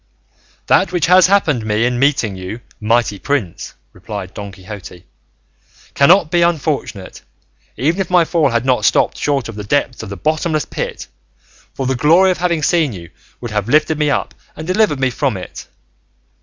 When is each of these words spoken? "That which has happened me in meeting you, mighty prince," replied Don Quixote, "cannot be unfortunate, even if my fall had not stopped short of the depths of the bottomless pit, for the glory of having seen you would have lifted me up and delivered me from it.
"That 0.65 0.91
which 0.91 1.05
has 1.05 1.27
happened 1.27 1.63
me 1.63 1.85
in 1.85 1.99
meeting 1.99 2.35
you, 2.35 2.61
mighty 2.79 3.19
prince," 3.19 3.75
replied 3.93 4.33
Don 4.33 4.51
Quixote, 4.51 5.05
"cannot 5.93 6.31
be 6.31 6.41
unfortunate, 6.41 7.21
even 7.77 8.01
if 8.01 8.09
my 8.09 8.25
fall 8.25 8.49
had 8.49 8.65
not 8.65 8.83
stopped 8.83 9.15
short 9.19 9.47
of 9.47 9.53
the 9.53 9.63
depths 9.63 10.01
of 10.01 10.09
the 10.09 10.17
bottomless 10.17 10.65
pit, 10.65 11.05
for 11.75 11.85
the 11.85 11.93
glory 11.93 12.31
of 12.31 12.39
having 12.39 12.63
seen 12.63 12.93
you 12.93 13.11
would 13.41 13.51
have 13.51 13.69
lifted 13.69 13.99
me 13.99 14.09
up 14.09 14.33
and 14.55 14.65
delivered 14.65 14.99
me 14.99 15.11
from 15.11 15.37
it. 15.37 15.67